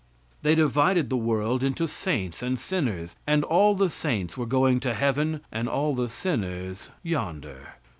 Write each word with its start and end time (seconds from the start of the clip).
They 0.41 0.55
divided 0.55 1.11
the 1.11 1.15
world 1.15 1.61
into 1.63 1.87
saints 1.87 2.41
and 2.41 2.59
sinners, 2.59 3.15
and 3.27 3.43
all 3.43 3.75
the 3.75 3.91
saints 3.91 4.35
were 4.35 4.47
going 4.47 4.79
to 4.79 4.95
heaven, 4.95 5.41
and 5.51 5.69
all 5.69 5.93
the 5.93 6.09
sinners 6.09 6.89
yonder. 7.03 7.75